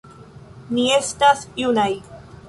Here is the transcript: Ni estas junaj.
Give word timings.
Ni 0.77 0.85
estas 0.95 1.43
junaj. 1.65 1.89